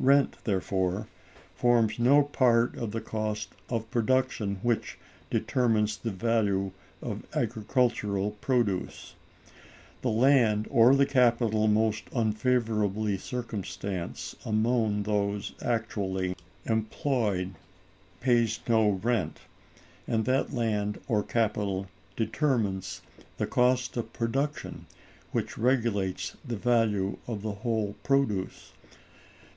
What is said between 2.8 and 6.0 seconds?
the cost of production which determines